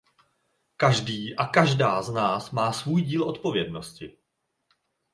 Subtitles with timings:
[0.77, 4.17] Každý a každá z nás má svůj díl odpovědnosti.